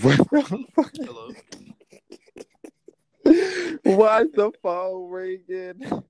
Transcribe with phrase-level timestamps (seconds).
[0.02, 1.30] Hello.
[3.82, 6.04] Why is the phone ringing?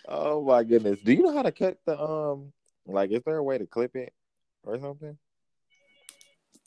[0.08, 1.00] oh my goodness.
[1.00, 2.52] Do you know how to cut the um
[2.86, 4.14] like is there a way to clip it
[4.62, 5.18] or something?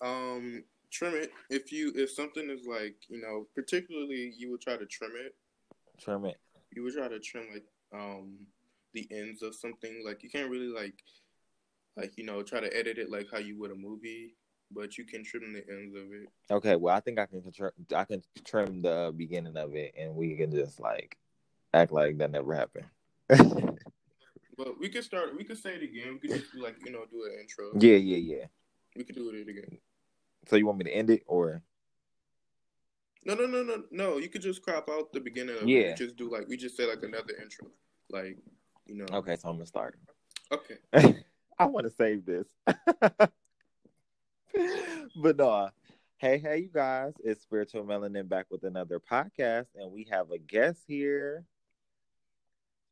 [0.01, 4.77] um, trim it if you if something is like you know particularly you would try
[4.77, 5.35] to trim it.
[5.99, 6.37] Trim it.
[6.71, 8.37] You would try to trim like um
[8.93, 10.03] the ends of something.
[10.05, 11.01] Like you can't really like
[11.99, 14.35] like you know try to edit it like how you would a movie,
[14.71, 16.29] but you can trim the ends of it.
[16.51, 20.15] Okay, well I think I can trim I can trim the beginning of it and
[20.15, 21.17] we can just like
[21.73, 22.85] act like that never happened.
[24.57, 25.37] But we could start.
[25.37, 26.19] We could say it again.
[26.21, 27.71] We could just like you know do an intro.
[27.79, 28.45] yeah, yeah, yeah.
[28.93, 29.77] We could do it again.
[30.47, 31.63] So you want me to end it or
[33.23, 34.17] No, no, no, no, no.
[34.17, 35.91] You could just crop out the beginning of Yeah.
[35.91, 35.97] it.
[35.97, 37.67] Just do like we just say like another intro,
[38.09, 38.37] like
[38.85, 39.05] you know.
[39.13, 39.97] Okay, so I'm gonna start.
[40.51, 40.77] Okay.
[41.59, 42.47] I want to save this.
[45.21, 45.49] but no.
[45.49, 45.69] Uh,
[46.17, 47.13] hey, hey, you guys.
[47.21, 51.43] It's Spiritual Melanin back with another podcast, and we have a guest here.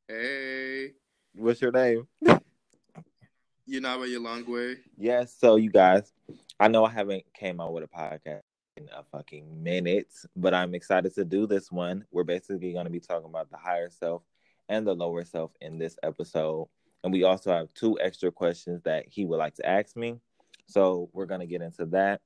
[0.10, 0.92] Hey,
[1.34, 2.08] What's your name?
[2.26, 4.78] Yanabe Yalangwe.
[4.98, 6.12] Yes, so you guys,
[6.60, 8.42] I know I haven't came out with a podcast
[8.76, 12.06] in a fucking minute, but I'm excited to do this one.
[12.12, 14.24] We're basically going to be talking about the higher self
[14.68, 16.68] and the lower self in this episode.
[17.04, 20.20] And we also have two extra questions that he would like to ask me.
[20.68, 22.22] So we're going to get into that.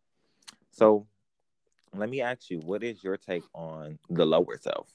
[0.71, 1.07] So
[1.93, 4.89] let me ask you, what is your take on the lower self?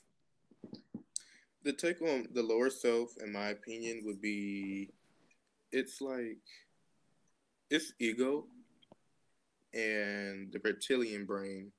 [1.62, 4.90] The take on the lower self, in my opinion, would be
[5.72, 6.38] it's like
[7.70, 8.46] it's ego
[9.74, 11.72] and the reptilian brain.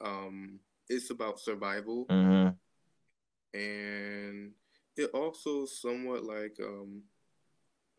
[0.00, 2.06] Um, it's about survival.
[2.06, 3.58] Mm-hmm.
[3.58, 4.52] and
[4.96, 7.02] it also somewhat like um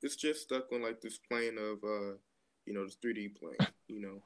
[0.02, 2.14] it's just stuck on like this plane of uh
[2.66, 4.22] you know this 3d plane you know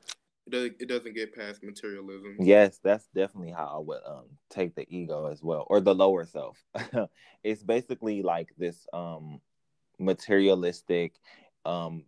[0.47, 4.75] it doesn't it doesn't get past materialism Yes, that's definitely how I would um take
[4.75, 6.57] the ego as well, or the lower self.
[7.43, 9.39] it's basically like this um
[9.99, 11.13] materialistic,
[11.65, 12.03] um,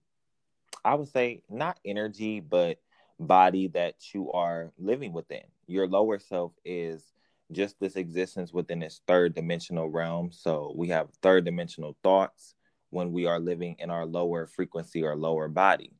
[0.84, 2.80] I would say not energy, but
[3.20, 5.44] body that you are living within.
[5.68, 7.14] Your lower self is
[7.52, 10.32] just this existence within this third dimensional realm.
[10.32, 12.56] So we have third dimensional thoughts
[12.94, 15.92] when we are living in our lower frequency or lower body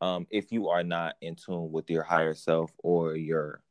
[0.00, 3.62] um, if you are not in tune with your higher self or your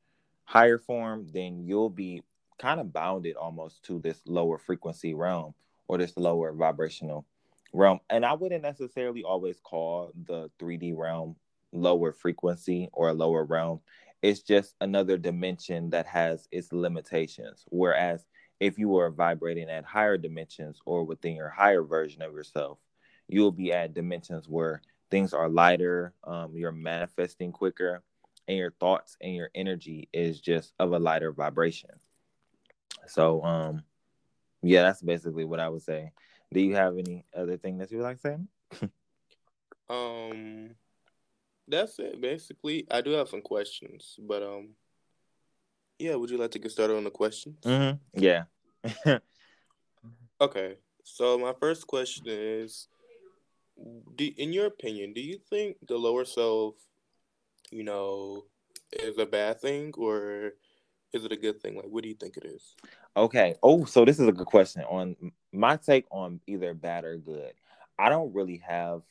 [0.45, 2.21] higher form, then you'll be
[2.59, 5.53] kind of bounded almost to this lower frequency realm
[5.87, 7.25] or this lower vibrational
[7.73, 7.99] realm.
[8.09, 11.35] And I wouldn't necessarily always call the 3D realm
[11.71, 13.79] lower frequency or a lower realm.
[14.21, 17.63] It's just another dimension that has its limitations.
[17.69, 18.25] Whereas
[18.59, 22.77] if you are vibrating at higher dimensions or within your higher version of yourself,
[23.27, 28.03] you'll be at dimensions where things are lighter um, you're manifesting quicker
[28.47, 31.91] and your thoughts and your energy is just of a lighter vibration.
[33.07, 33.83] So um
[34.61, 36.11] yeah that's basically what i would say.
[36.51, 38.39] Do you have any other thing that you would like to
[38.81, 38.87] say?
[39.89, 40.75] Um
[41.67, 42.87] that's it basically.
[42.91, 44.69] I do have some questions but um
[45.99, 47.97] yeah would you like to get started on the questions mm-hmm.
[48.13, 48.43] yeah
[50.41, 52.87] okay so my first question is
[54.15, 56.75] do, in your opinion, do you think the lower self,
[57.71, 58.43] you know,
[58.91, 60.51] is a bad thing or
[61.13, 61.77] is it a good thing?
[61.77, 62.75] Like, what do you think it is?
[63.17, 65.15] okay oh so this is a good question on
[65.51, 67.53] my take on either bad or good
[67.97, 69.01] i don't really have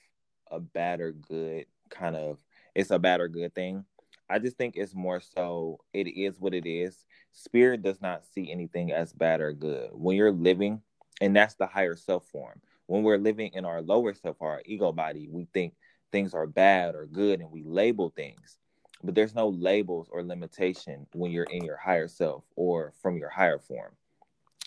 [0.51, 2.39] a bad or good kind of
[2.75, 3.85] it's a bad or good thing
[4.31, 7.07] i just think it's more so it is what it is.
[7.33, 9.91] Spirit does not see anything as bad or good.
[9.93, 10.81] When you're living
[11.21, 12.61] and that's the higher self form.
[12.87, 15.75] When we're living in our lower self our ego body we think
[16.13, 18.59] things are bad or good and we label things.
[19.03, 23.29] But there's no labels or limitation when you're in your higher self or from your
[23.29, 23.93] higher form.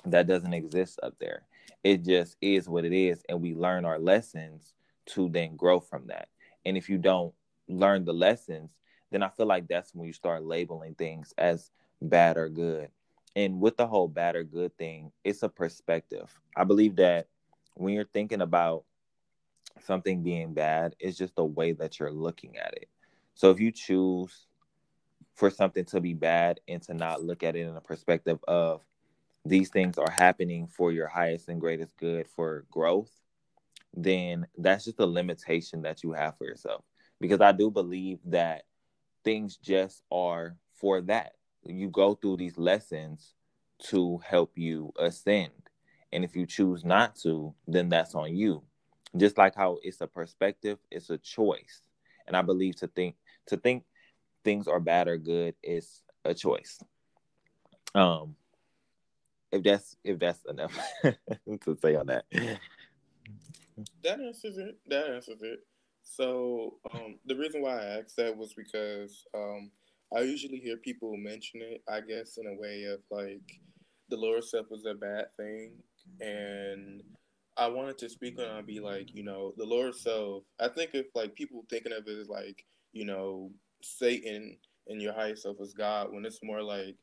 [0.05, 1.43] That doesn't exist up there.
[1.83, 4.73] It just is what it is and we learn our lessons
[5.07, 6.29] to then grow from that.
[6.65, 7.33] And if you don't
[7.67, 8.71] learn the lessons
[9.11, 11.71] then i feel like that's when you start labeling things as
[12.01, 12.89] bad or good.
[13.35, 16.29] And with the whole bad or good thing it's a perspective.
[16.55, 17.27] I believe that
[17.75, 18.83] when you're thinking about
[19.79, 22.89] something being bad it's just the way that you're looking at it.
[23.35, 24.47] So if you choose
[25.35, 28.85] for something to be bad and to not look at it in a perspective of
[29.45, 33.11] these things are happening for your highest and greatest good for growth,
[33.95, 36.83] then that's just a limitation that you have for yourself.
[37.19, 38.63] Because I do believe that
[39.23, 41.33] things just are for that.
[41.63, 43.33] You go through these lessons
[43.85, 45.51] to help you ascend.
[46.11, 48.63] And if you choose not to, then that's on you.
[49.15, 51.81] Just like how it's a perspective, it's a choice.
[52.27, 53.15] And I believe to think
[53.47, 53.83] to think
[54.43, 56.79] things are bad or good is a choice.
[57.93, 58.35] Um
[59.51, 62.25] if that's if that's enough to say on that.
[64.03, 64.77] That answers it.
[64.87, 65.59] That answers it.
[66.15, 69.71] So um, the reason why I asked that was because um,
[70.15, 73.59] I usually hear people mention it, I guess, in a way of like
[74.09, 75.71] the lower self is a bad thing,
[76.19, 77.01] and
[77.55, 80.43] I wanted to speak on and be like, you know, the lower self.
[80.59, 85.13] I think if like people thinking of it as like, you know, Satan and your
[85.13, 86.97] higher self is God, when it's more like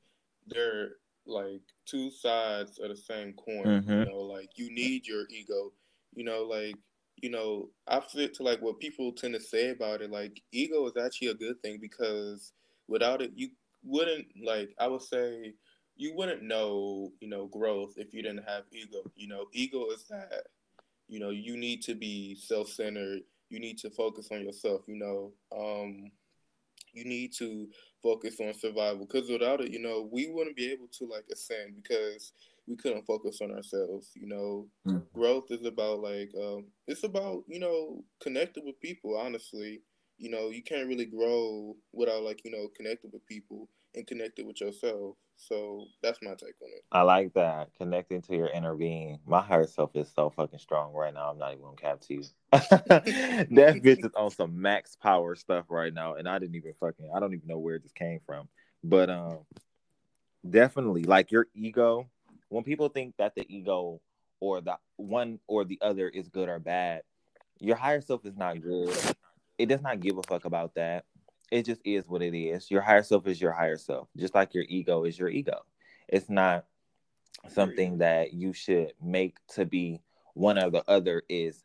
[0.49, 0.91] they're
[1.27, 3.65] like two sides of the same coin.
[3.65, 3.91] Mm-hmm.
[3.91, 5.73] You know, like you need your ego.
[6.15, 6.77] You know, like
[7.23, 10.97] you know, opposite to like what people tend to say about it, like ego is
[10.97, 12.53] actually a good thing because
[12.87, 13.51] without it, you
[13.83, 14.75] wouldn't like.
[14.79, 15.55] I would say
[15.97, 18.99] you wouldn't know, you know, growth if you didn't have ego.
[19.17, 20.45] You know, ego is that.
[21.09, 23.21] You know, you need to be self-centered.
[23.49, 24.83] You need to focus on yourself.
[24.87, 26.11] You know, um,
[26.93, 27.69] you need to
[28.03, 31.75] focus on survival because without it, you know, we wouldn't be able to like ascend
[31.77, 32.33] because
[32.69, 34.11] we couldn't focus on ourselves.
[34.15, 35.19] You know, mm-hmm.
[35.19, 39.17] growth is about like um, it's about you know connecting with people.
[39.17, 39.81] Honestly,
[40.19, 44.47] you know, you can't really grow without like you know connecting with people and connected
[44.47, 45.17] with yourself.
[45.37, 46.85] So that's my take on it.
[46.91, 49.21] I like that connecting to your inner being.
[49.25, 51.31] My higher self is so fucking strong right now.
[51.31, 52.25] I'm not even gonna cap to you.
[52.53, 53.47] that
[53.83, 57.11] bitch is on some max power stuff right now, and I didn't even fucking.
[57.15, 58.49] I don't even know where this came from,
[58.83, 59.39] but um,
[60.49, 62.09] definitely like your ego.
[62.49, 64.01] When people think that the ego
[64.41, 67.03] or the one or the other is good or bad,
[67.59, 68.97] your higher self is not good.
[69.59, 71.05] It does not give a fuck about that
[71.51, 72.71] it just is what it is.
[72.71, 75.65] Your higher self is your higher self, just like your ego is your ego.
[76.09, 76.67] It's not
[77.49, 80.01] something that you should make to be
[80.35, 81.65] one or the other is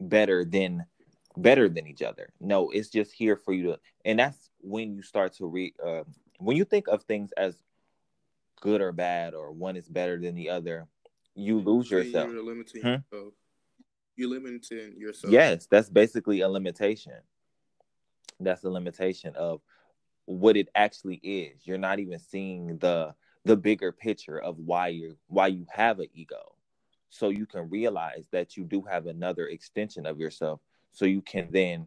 [0.00, 0.84] better than
[1.36, 2.32] better than each other.
[2.40, 5.74] No, it's just here for you to, and that's when you start to read.
[5.84, 6.04] Uh,
[6.38, 7.62] when you think of things as
[8.64, 10.88] good or bad, or one is better than the other,
[11.36, 12.32] you lose yourself.
[12.32, 12.88] You're limiting hmm?
[12.88, 13.34] yourself.
[14.16, 15.32] You're limiting yourself.
[15.32, 17.14] Yes, that's basically a limitation
[18.40, 19.60] that's a limitation of
[20.26, 21.66] what it actually is.
[21.66, 23.14] You're not even seeing the
[23.44, 26.54] the bigger picture of why you why you have an ego.
[27.10, 30.60] So you can realize that you do have another extension of yourself
[30.92, 31.86] so you can then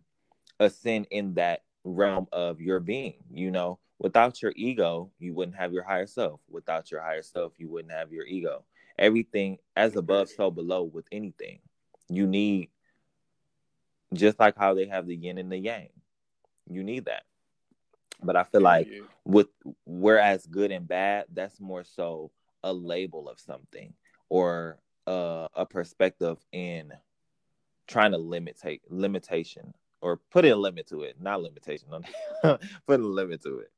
[0.60, 3.80] ascend in that realm of your being, you know.
[4.00, 6.40] Without your ego, you wouldn't have your higher self.
[6.50, 8.64] Without your higher self, you wouldn't have your ego.
[9.00, 11.60] Everything as above, so below with anything.
[12.10, 12.70] You need
[14.14, 15.90] just like how they have the yin and the yang
[16.70, 17.24] you need that.
[18.24, 18.88] But I feel like
[19.26, 19.48] with
[19.86, 22.32] whereas good and bad, that's more so
[22.64, 23.94] a label of something
[24.30, 26.92] or uh, a perspective in
[27.88, 31.88] trying to limitate limitation or put a limit to it, not limitation,
[32.44, 32.60] put
[32.90, 33.72] a limit to it.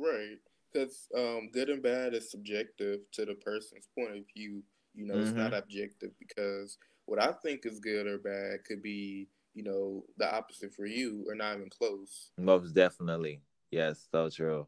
[0.00, 0.38] Right,
[0.72, 4.62] because um, good and bad is subjective to the person's point of view.
[4.94, 5.22] You know, mm-hmm.
[5.22, 5.62] it's not mm-hmm.
[5.62, 10.74] objective because what I think is good or bad could be you know, the opposite
[10.74, 12.30] for you or not even close.
[12.38, 13.42] Most definitely.
[13.70, 14.66] Yes, so true.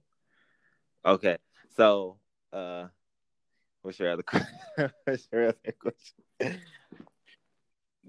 [1.05, 1.39] Okay.
[1.77, 2.19] So
[2.53, 2.87] uh
[3.83, 4.49] what's your other question?
[5.05, 6.61] what's your other question?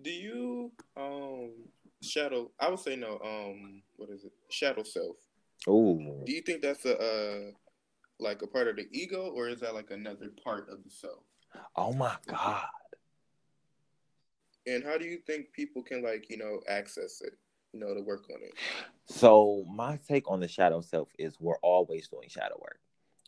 [0.01, 1.51] Do you um
[2.01, 4.33] shadow I would say no, um what is it?
[4.49, 5.15] Shadow self.
[5.67, 6.23] Oh.
[6.25, 7.51] Do you think that's a uh
[8.19, 11.23] like a part of the ego or is that like another part of the self?
[11.75, 12.65] Oh my god.
[14.65, 17.33] And how do you think people can like, you know, access it,
[17.73, 18.53] you know, to work on it?
[19.07, 22.79] So my take on the shadow self is we're always doing shadow work.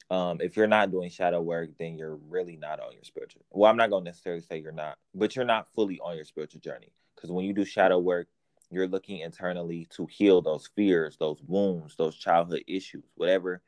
[0.09, 3.43] Um, if you're not doing shadow work, then you're really not on your spiritual.
[3.51, 6.25] Well, I'm not going to necessarily say you're not, but you're not fully on your
[6.25, 6.93] spiritual journey.
[7.15, 8.27] Because when you do shadow work,
[8.71, 13.61] you're looking internally to heal those fears, those wounds, those childhood issues, whatever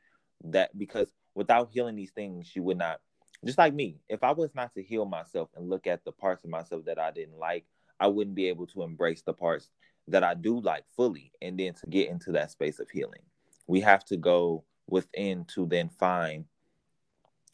[0.44, 0.76] that.
[0.76, 3.00] Because without healing these things, you would not
[3.44, 6.44] just like me, if I was not to heal myself and look at the parts
[6.44, 7.64] of myself that I didn't like,
[8.00, 9.70] I wouldn't be able to embrace the parts
[10.08, 13.22] that I do like fully and then to get into that space of healing.
[13.66, 16.46] We have to go within to then find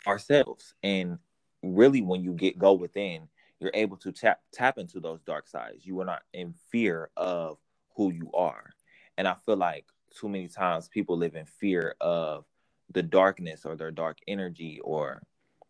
[0.07, 0.75] ourselves.
[0.83, 1.19] And
[1.63, 3.29] really when you get go within,
[3.65, 5.87] you're able to tap tap into those dark sides.
[5.87, 7.57] You are not in fear of
[7.97, 8.71] who you are.
[9.17, 12.45] And I feel like too many times people live in fear of
[12.93, 15.23] the darkness or their dark energy or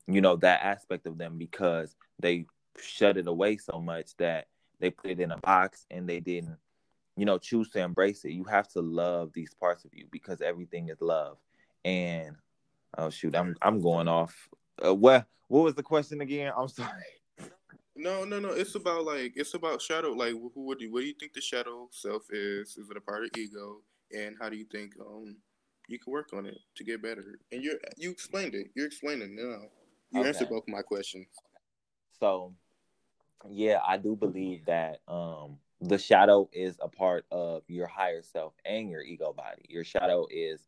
[0.09, 2.45] you know that aspect of them because they
[2.83, 4.49] shut it away so much that
[4.81, 6.57] they put it in a box and they didn't
[7.17, 8.33] you know choose to embrace it.
[8.33, 11.39] You have to love these parts of you because everything is love.
[11.85, 12.35] And
[12.99, 14.49] oh shoot i'm i'm going off.
[14.85, 16.53] Uh, what what was the question again?
[16.57, 17.05] I'm sorry
[17.97, 18.51] No, no, no.
[18.51, 20.11] It's about like it's about shadow.
[20.11, 22.77] Like, who what do you, what do you think the shadow self is?
[22.77, 23.79] Is it a part of ego?
[24.13, 25.37] And how do you think um
[25.89, 27.39] you can work on it to get better?
[27.53, 28.69] And you you explained it.
[28.75, 29.63] You're explaining now.
[30.11, 30.29] You okay.
[30.29, 31.27] answered both of my questions.
[32.19, 32.55] So,
[33.49, 38.55] yeah, I do believe that um the shadow is a part of your higher self
[38.65, 39.67] and your ego body.
[39.69, 40.61] Your shadow is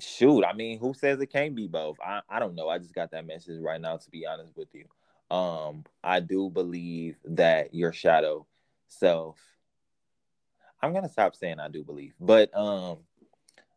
[0.00, 1.98] shoot, I mean, who says it can't be both?
[2.00, 2.68] I, I don't know.
[2.68, 4.84] I just got that message right now to be honest with you.
[5.30, 8.46] Um, I do believe that your shadow
[8.86, 9.38] self
[10.80, 12.98] I'm gonna stop saying I do believe, but um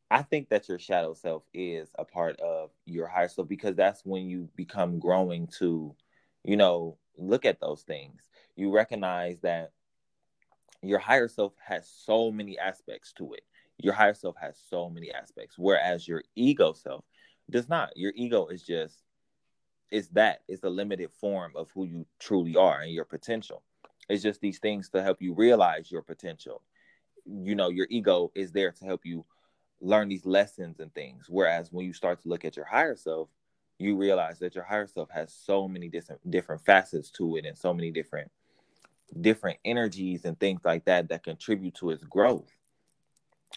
[0.09, 4.05] I think that your shadow self is a part of your higher self because that's
[4.05, 5.95] when you become growing to,
[6.43, 8.29] you know, look at those things.
[8.57, 9.71] You recognize that
[10.81, 13.43] your higher self has so many aspects to it.
[13.77, 17.05] Your higher self has so many aspects, whereas your ego self
[17.49, 17.95] does not.
[17.95, 19.01] Your ego is just
[19.91, 23.61] it's that it's a limited form of who you truly are and your potential.
[24.09, 26.61] It's just these things to help you realize your potential.
[27.25, 29.25] You know, your ego is there to help you
[29.81, 31.25] learn these lessons and things.
[31.29, 33.29] Whereas when you start to look at your higher self,
[33.77, 37.57] you realize that your higher self has so many different different facets to it and
[37.57, 38.31] so many different
[39.19, 42.51] different energies and things like that that contribute to its growth.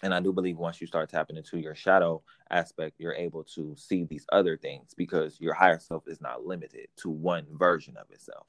[0.02, 3.74] And I do believe once you start tapping into your shadow aspect, you're able to
[3.76, 8.10] see these other things because your higher self is not limited to one version of
[8.10, 8.46] itself.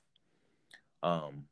[1.03, 1.45] Um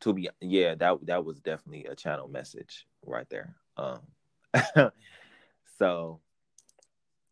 [0.00, 3.54] to be yeah, that that was definitely a channel message right there.
[3.76, 4.00] Um
[5.78, 6.20] so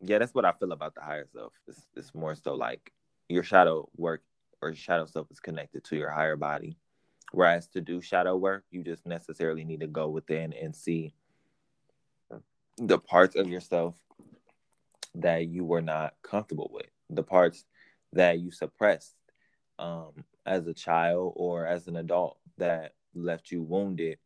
[0.01, 1.53] yeah, that's what I feel about the higher self.
[1.67, 2.91] It's, it's more so like
[3.29, 4.21] your shadow work
[4.61, 6.77] or your shadow self is connected to your higher body.
[7.31, 11.13] Whereas to do shadow work, you just necessarily need to go within and see
[12.77, 13.95] the parts of yourself
[15.15, 17.65] that you were not comfortable with, the parts
[18.13, 19.15] that you suppressed
[19.79, 20.11] um,
[20.45, 24.17] as a child or as an adult that left you wounded.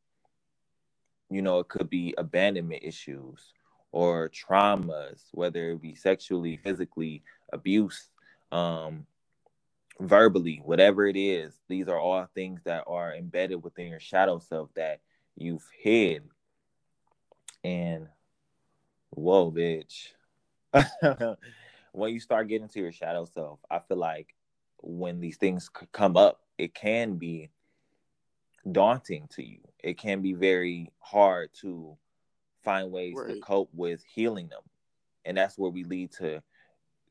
[1.30, 3.54] You know, it could be abandonment issues
[3.92, 8.10] or traumas, whether it be sexually, physically, abuse,
[8.52, 9.06] um,
[10.00, 14.70] verbally, whatever it is, these are all things that are embedded within your shadow self
[14.76, 15.02] that
[15.36, 16.24] you've hid.
[17.64, 18.08] And
[19.12, 20.10] whoa, bitch.
[21.92, 24.34] when you start getting to your shadow self, I feel like
[24.82, 27.50] when these things come up, it can be
[28.72, 29.60] daunting to you.
[29.84, 31.98] It can be very hard to
[32.64, 33.36] find ways right.
[33.36, 34.62] to cope with healing them.
[35.26, 36.42] And that's where we lead to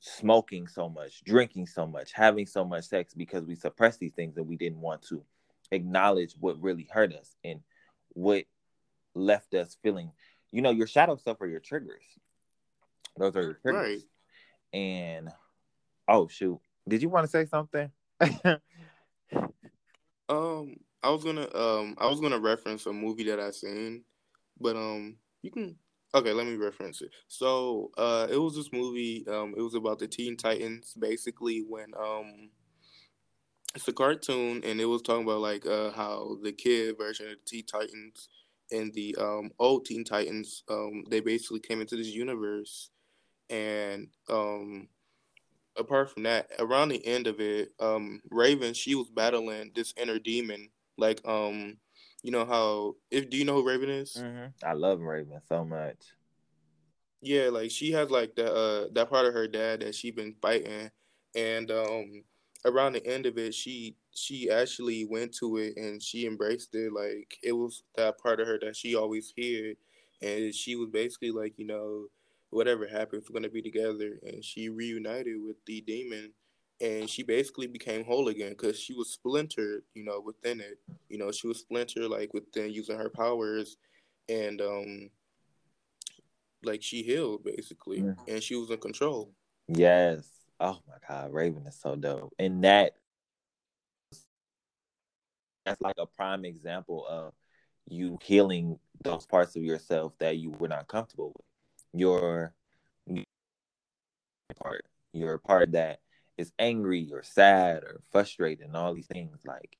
[0.00, 4.36] smoking so much, drinking so much, having so much sex because we suppress these things
[4.36, 5.22] and we didn't want to
[5.70, 7.60] acknowledge what really hurt us and
[8.10, 8.44] what
[9.14, 10.12] left us feeling.
[10.56, 12.02] You know, your shadow self are your triggers.
[13.18, 13.82] Those are your triggers.
[13.82, 14.02] Right.
[14.72, 15.28] And
[16.08, 16.58] oh shoot,
[16.88, 17.90] did you want to say something?
[20.30, 24.04] um, I was gonna um I was gonna reference a movie that I seen,
[24.58, 25.76] but um you can
[26.14, 27.10] Okay, let me reference it.
[27.28, 29.26] So, uh, it was this movie.
[29.28, 30.94] Um, it was about the Teen Titans.
[30.98, 32.48] Basically, when um,
[33.74, 37.32] it's a cartoon, and it was talking about like uh how the kid version of
[37.32, 38.30] the Teen Titans
[38.70, 42.90] and the um old Teen Titans um they basically came into this universe,
[43.50, 44.88] and um
[45.78, 50.18] apart from that, around the end of it, um Raven she was battling this inner
[50.18, 50.68] demon
[50.98, 51.76] like um
[52.22, 54.14] you know how if do you know who Raven is?
[54.14, 54.46] Mm-hmm.
[54.64, 55.98] I love Raven so much.
[57.20, 60.34] Yeah, like she has like the uh that part of her dad that she been
[60.40, 60.90] fighting,
[61.34, 62.24] and um
[62.64, 66.92] around the end of it, she she actually went to it and she embraced it.
[66.92, 69.76] Like it was that part of her that she always hid,
[70.22, 72.06] and she was basically like you know
[72.50, 74.18] whatever happens, we're gonna be together.
[74.22, 76.32] And she reunited with the demon
[76.80, 80.78] and she basically became whole again because she was splintered, you know, within it.
[81.08, 83.76] You know, she was splintered like within using her powers,
[84.28, 85.10] and um,
[86.62, 89.32] like she healed basically, and she was in control.
[89.68, 90.28] Yes.
[90.60, 92.94] Oh my God, Raven is so dope, and that
[95.66, 97.34] that's like a prime example of
[97.88, 101.44] you healing those parts of yourself that you were not comfortable with.
[102.00, 102.54] Your
[104.62, 106.00] part, your part that
[106.38, 109.76] is angry or sad or frustrated and all these things, like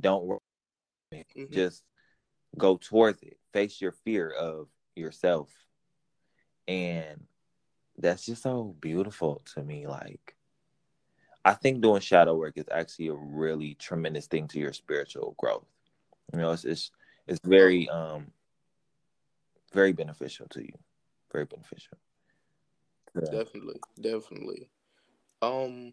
[0.00, 0.40] don't
[1.12, 1.52] mm-hmm.
[1.52, 1.82] just
[2.56, 3.38] go towards it.
[3.52, 5.50] Face your fear of yourself.
[6.68, 7.24] And
[7.98, 9.86] that's just so beautiful to me.
[9.86, 10.36] Like
[11.44, 15.66] I think doing shadow work is actually a really tremendous thing to your spiritual growth.
[16.32, 16.90] You know, it's it's,
[17.26, 18.26] it's very um
[19.72, 20.72] very beneficial to you.
[21.32, 21.98] Very beneficial.
[23.14, 23.30] Yeah.
[23.30, 24.70] Definitely, definitely.
[25.42, 25.92] Um,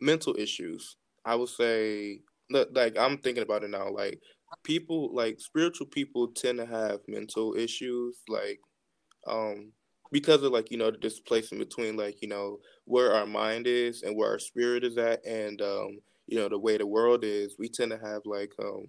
[0.00, 0.96] mental issues.
[1.24, 2.20] I would say
[2.50, 3.90] like I'm thinking about it now.
[3.90, 4.20] Like
[4.62, 8.60] people, like spiritual people, tend to have mental issues, like
[9.26, 9.72] um
[10.12, 14.02] because of like you know the displacement between like you know where our mind is
[14.02, 17.56] and where our spirit is at, and um you know the way the world is.
[17.58, 18.88] We tend to have like um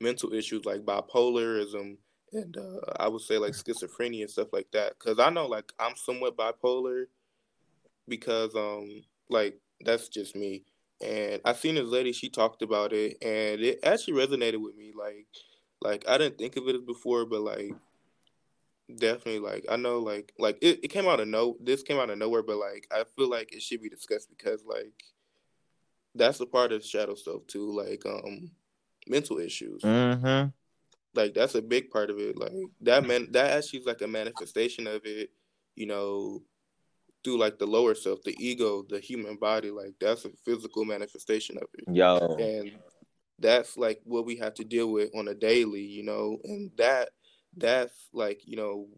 [0.00, 1.96] mental issues like bipolarism
[2.32, 4.98] and uh, I would say like schizophrenia and stuff like that.
[4.98, 7.04] Cause I know like I'm somewhat bipolar
[8.08, 10.64] because um like that's just me.
[11.04, 14.92] And I seen this lady, she talked about it and it actually resonated with me.
[14.96, 15.26] Like
[15.80, 17.72] like I didn't think of it before, but like
[18.96, 22.10] definitely like I know like like it, it came out of no this came out
[22.10, 25.02] of nowhere, but like I feel like it should be discussed because like
[26.14, 28.50] that's a part of shadow stuff too, like um
[29.06, 29.82] mental issues.
[29.82, 30.48] Mm-hmm.
[31.14, 32.36] Like that's a big part of it.
[32.36, 35.30] Like that man that actually is like a manifestation of it,
[35.76, 36.42] you know,
[37.22, 39.70] through like the lower self, the ego, the human body.
[39.70, 41.84] Like that's a physical manifestation of it.
[41.94, 42.36] Yo.
[42.38, 42.72] And
[43.38, 47.10] that's like what we have to deal with on a daily, you know, and that
[47.56, 48.88] that's like, you know,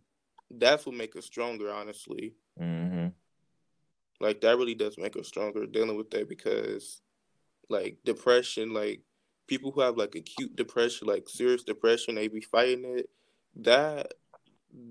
[0.51, 2.35] that's what makes us stronger, honestly.
[2.61, 3.09] Mm-hmm.
[4.21, 7.01] Like that really does make us stronger dealing with that because
[7.69, 9.03] like depression, like
[9.47, 13.11] people who have like acute depression, like serious depression, they be fighting it.
[13.57, 14.15] That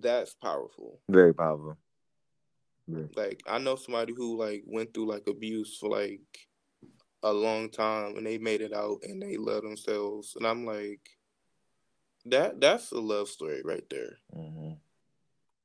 [0.02, 1.00] that's powerful.
[1.10, 1.78] Very powerful.
[2.88, 3.06] Yeah.
[3.16, 6.22] Like I know somebody who like went through like abuse for like
[7.24, 11.02] a long time and they made it out and they love themselves and I'm like
[12.26, 14.18] that that's a love story right there.
[14.36, 14.74] Mm-hmm.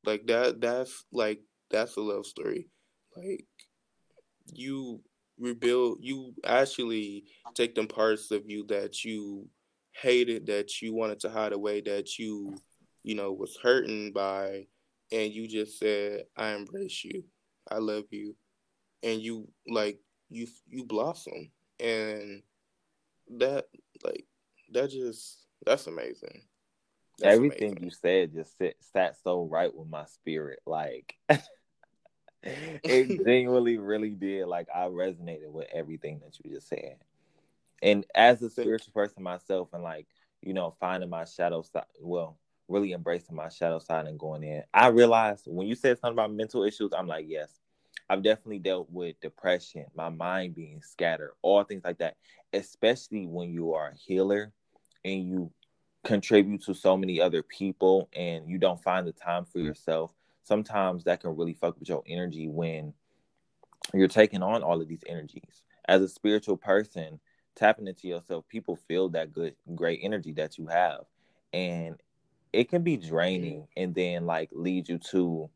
[0.05, 1.40] Like that that's like
[1.71, 2.69] that's a love story.
[3.17, 3.47] Like
[4.52, 5.00] you
[5.38, 7.25] rebuild you actually
[7.55, 9.49] take them parts of you that you
[9.93, 12.55] hated that you wanted to hide away that you
[13.02, 14.67] you know was hurting by
[15.11, 17.25] and you just said i embrace you
[17.71, 18.37] i love you
[19.02, 22.42] and you like you you blossom and
[23.38, 23.66] that
[24.05, 24.27] like
[24.73, 26.42] that just that's amazing
[27.20, 27.85] that's everything amazing.
[27.85, 31.14] you said just sit, sat so right with my spirit like
[32.42, 34.46] it genuinely really did.
[34.46, 36.96] Like I resonated with everything that you just said.
[37.83, 40.06] And as a spiritual person myself, and like
[40.42, 44.62] you know, finding my shadow side, well, really embracing my shadow side and going in,
[44.72, 47.61] I realized when you said something about mental issues, I'm like, yes,
[48.09, 52.16] I've definitely dealt with depression, my mind being scattered, all things like that.
[52.52, 54.52] Especially when you are a healer
[55.04, 55.52] and you
[56.04, 60.12] contribute to so many other people and you don't find the time for yourself
[60.50, 62.92] sometimes that can really fuck with your energy when
[63.94, 65.62] you're taking on all of these energies.
[65.86, 67.20] As a spiritual person,
[67.54, 71.02] tapping into yourself, people feel that good, great energy that you have.
[71.52, 72.00] And
[72.52, 75.48] it can be draining and then like lead you to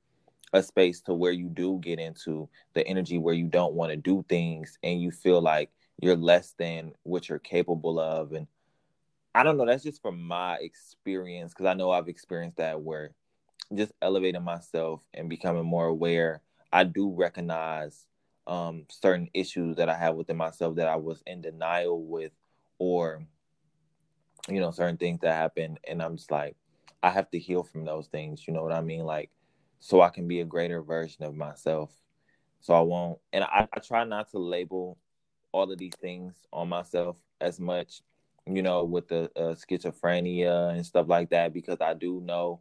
[0.53, 3.97] a space to where you do get into the energy where you don't want to
[3.97, 8.47] do things and you feel like you're less than what you're capable of and
[9.35, 13.13] i don't know that's just from my experience because i know i've experienced that where
[13.73, 16.43] just elevating myself and becoming more aware,
[16.73, 18.07] I do recognize
[18.47, 22.33] um, certain issues that I have within myself that I was in denial with,
[22.79, 23.25] or
[24.49, 26.57] you know, certain things that happen, and I'm just like,
[27.03, 28.47] I have to heal from those things.
[28.47, 29.05] You know what I mean?
[29.05, 29.31] Like,
[29.81, 31.91] so I can be a greater version of myself.
[32.61, 34.99] So I won't, and I, I try not to label
[35.53, 38.03] all of these things on myself as much,
[38.47, 42.61] you know, with the uh, schizophrenia and stuff like that, because I do know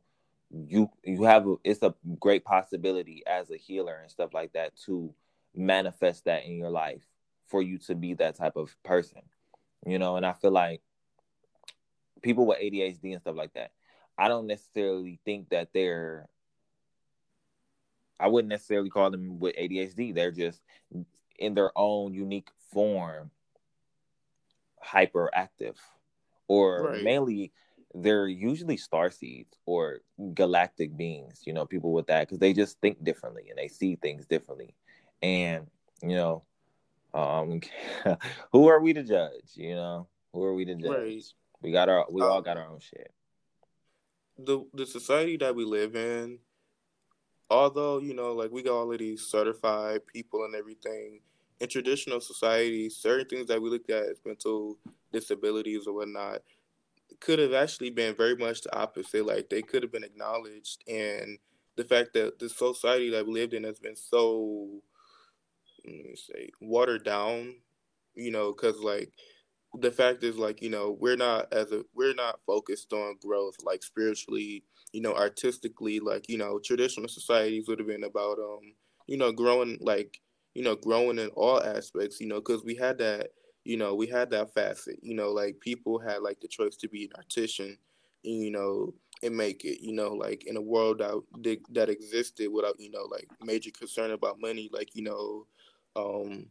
[0.51, 4.75] you you have a, it's a great possibility as a healer and stuff like that
[4.85, 5.13] to
[5.55, 7.03] manifest that in your life
[7.47, 9.21] for you to be that type of person
[9.85, 10.15] you know?
[10.15, 10.81] And i feel like
[12.21, 13.71] people with adhd and stuff like that
[14.17, 16.27] i don't necessarily think that they're
[18.19, 20.61] i wouldn't necessarily call them with adhd they're just
[21.37, 23.29] in their own unique form
[24.83, 25.75] hyperactive
[26.47, 27.03] or right.
[27.03, 27.51] mainly
[27.95, 29.99] they're usually star seeds or
[30.33, 33.95] galactic beings, you know, people with that because they just think differently and they see
[33.95, 34.75] things differently.
[35.21, 35.67] And,
[36.01, 36.43] you know,
[37.13, 37.61] um
[38.51, 40.07] who are we to judge, you know?
[40.33, 40.89] Who are we to judge?
[40.89, 41.23] Right.
[41.61, 43.11] We got our we um, all got our own shit.
[44.37, 46.39] The the society that we live in,
[47.49, 51.21] although, you know, like we got all of these certified people and everything,
[51.59, 54.77] in traditional societies, certain things that we look at as mental
[55.11, 56.41] disabilities or whatnot,
[57.19, 59.25] could have actually been very much the opposite.
[59.25, 61.37] Like they could have been acknowledged, and
[61.77, 64.81] the fact that the society that we lived in has been so,
[65.85, 67.55] let me say, watered down.
[68.15, 69.11] You know, because like
[69.79, 73.57] the fact is, like you know, we're not as a we're not focused on growth,
[73.63, 74.63] like spiritually,
[74.93, 75.99] you know, artistically.
[76.01, 78.73] Like you know, traditional societies would have been about um,
[79.07, 80.21] you know, growing like
[80.53, 82.19] you know, growing in all aspects.
[82.19, 83.31] You know, because we had that
[83.63, 84.99] you know, we had that facet.
[85.01, 87.77] You know, like people had like the choice to be an artisan,
[88.23, 89.81] and, you know, and make it.
[89.81, 94.11] You know, like in a world that that existed without you know like major concern
[94.11, 95.47] about money, like you know,
[95.95, 96.47] um,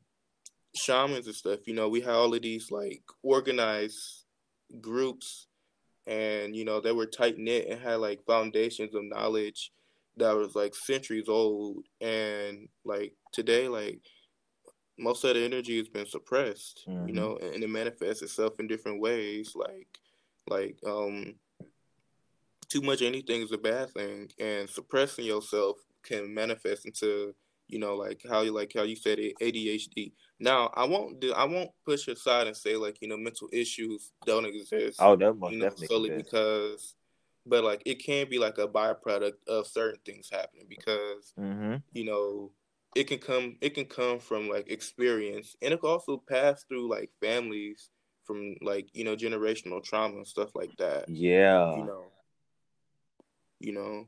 [0.74, 1.66] shamans and stuff.
[1.66, 4.24] You know, we had all of these like organized
[4.80, 5.48] groups,
[6.06, 9.70] and you know they were tight knit and had like foundations of knowledge
[10.16, 14.00] that was like centuries old, and like today, like
[14.98, 17.08] most of the energy has been suppressed, mm-hmm.
[17.08, 19.54] you know, and, and, it manifests itself in different ways.
[19.54, 19.88] Like,
[20.48, 21.34] like, um,
[22.68, 27.34] too much anything is a bad thing, and suppressing yourself can manifest into,
[27.68, 30.12] you know, like how you like how you said it, ADHD.
[30.40, 34.12] Now, I won't do, I won't push aside and say like you know mental issues
[34.26, 34.98] don't exist.
[35.00, 36.30] Oh, that most you know, definitely solely exist.
[36.30, 36.94] because,
[37.46, 41.76] but like it can be like a byproduct of certain things happening because mm-hmm.
[41.92, 42.50] you know
[42.94, 46.88] it can come it can come from like experience and it can also pass through
[46.88, 47.90] like families
[48.24, 52.04] from like you know generational trauma and stuff like that yeah you know
[53.58, 54.06] you know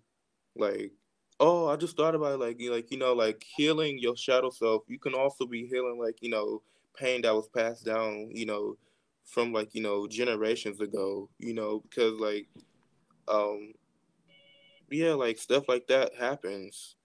[0.57, 0.93] like
[1.41, 4.83] oh i just thought about it, like like you know like healing your shadow self
[4.87, 6.63] you can also be healing like you know
[6.97, 8.77] pain that was passed down you know
[9.25, 12.47] from like you know generations ago you know because like
[13.29, 13.73] um
[14.91, 16.97] yeah like stuff like that happens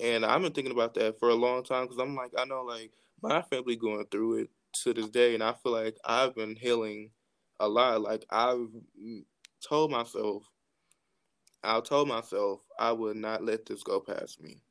[0.00, 2.62] and I've been thinking about that for a long time because I'm like, I know
[2.62, 4.50] like my family going through it
[4.82, 7.10] to this day, and I feel like I've been healing
[7.60, 8.00] a lot.
[8.00, 8.68] Like I've
[9.66, 10.44] told myself,
[11.62, 14.62] I told myself I would not let this go past me,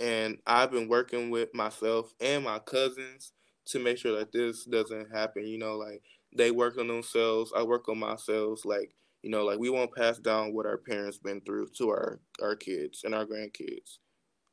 [0.00, 3.32] and I've been working with myself and my cousins
[3.66, 5.46] to make sure that this doesn't happen.
[5.46, 6.02] You know, like
[6.34, 8.64] they work on themselves, I work on myself.
[8.64, 8.94] Like
[9.26, 12.54] you know, like we won't pass down what our parents been through to our our
[12.54, 13.98] kids and our grandkids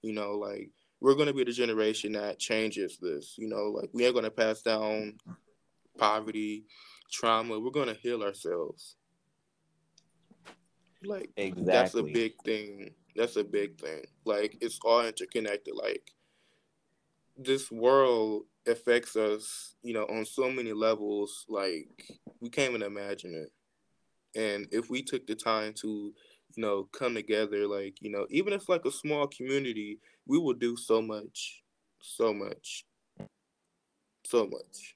[0.04, 3.36] you know, like we're going to be the generation that changes this.
[3.38, 5.18] You know, like we ain't going to pass down
[5.98, 6.66] poverty,
[7.12, 7.60] trauma.
[7.60, 8.98] We're going to heal ourselves.
[11.04, 11.66] Like exactly.
[11.66, 12.92] that's a big thing.
[13.16, 14.04] That's a big thing.
[14.26, 15.74] Like it's all interconnected.
[15.74, 16.12] Like
[17.38, 21.46] this world affects us, you know, on so many levels.
[21.50, 21.90] Like
[22.40, 23.52] we can't even imagine it.
[24.36, 26.14] And if we took the time to
[26.56, 30.54] you know, come together, like, you know, even if like a small community, we will
[30.54, 31.64] do so much,
[32.02, 32.86] so much,
[34.26, 34.96] so much.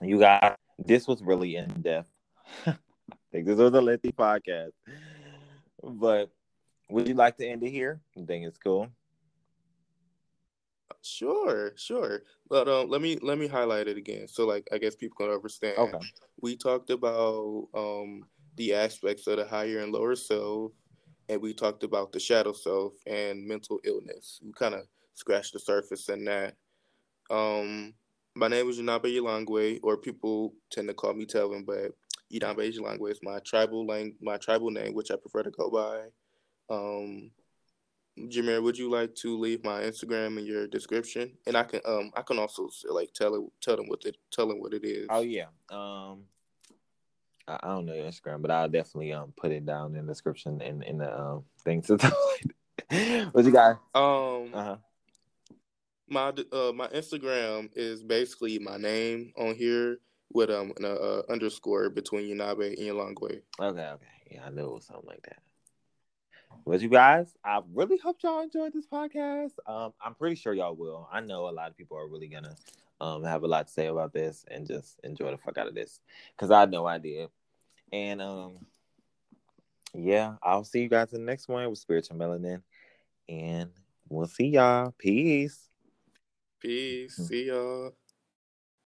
[0.00, 2.10] You got this was really in depth.
[2.66, 2.76] I
[3.32, 4.70] think this was a lengthy podcast.
[5.82, 6.30] But
[6.88, 8.00] would you like to end it here?
[8.16, 8.88] I think it's cool?
[11.02, 12.22] Sure, sure.
[12.48, 14.28] But um, let me let me highlight it again.
[14.28, 15.78] So like I guess people can understand.
[15.78, 15.98] Okay.
[16.40, 20.72] We talked about um the aspects of the higher and lower self,
[21.28, 24.40] and we talked about the shadow self and mental illness.
[24.44, 24.82] We kind of
[25.14, 26.56] scratched the surface in that.
[27.30, 27.94] Um,
[28.34, 31.92] my name is Yanabe Yalangwe, or people tend to call me Telvin, but
[32.32, 36.08] Yanabe Yalangwe is my tribal lang- my tribal name, which I prefer to go by.
[36.68, 37.30] Um,
[38.18, 41.32] Jameer, would you like to leave my Instagram in your description?
[41.46, 44.48] And I can um I can also like tell it tell them what it tell
[44.48, 45.06] them what it is.
[45.10, 45.46] Oh yeah.
[45.70, 46.24] Um
[47.48, 50.82] I, don't know Instagram, but I'll definitely um put it down in the description in
[50.82, 51.88] in the um things.
[52.88, 53.80] what you got?
[53.94, 54.50] Um.
[54.54, 54.76] Uh-huh.
[56.08, 59.98] My uh my Instagram is basically my name on here
[60.32, 63.40] with um an uh, underscore between Yanabe and Yalangwe.
[63.60, 65.42] Okay, okay, yeah, I knew it was something like that.
[66.66, 69.52] But you guys, I really hope y'all enjoyed this podcast.
[69.66, 71.08] Um, I'm pretty sure y'all will.
[71.12, 72.54] I know a lot of people are really gonna
[73.00, 75.74] um have a lot to say about this and just enjoy the fuck out of
[75.74, 76.00] this
[76.36, 77.28] because I know I did.
[77.92, 78.58] And um,
[79.94, 82.62] yeah, I'll see you guys in the next one with Spiritual Melanin.
[83.28, 83.70] And
[84.08, 84.94] we'll see y'all.
[84.98, 85.68] Peace.
[86.60, 87.16] Peace.
[87.16, 87.94] See y'all.